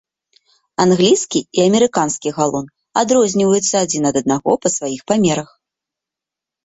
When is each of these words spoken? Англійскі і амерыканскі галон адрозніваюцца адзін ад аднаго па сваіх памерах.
Англійскі 0.85 1.39
і 1.57 1.63
амерыканскі 1.67 2.29
галон 2.39 2.65
адрозніваюцца 3.03 3.75
адзін 3.85 4.03
ад 4.11 4.15
аднаго 4.23 4.51
па 4.65 4.73
сваіх 4.77 5.01
памерах. 5.13 5.49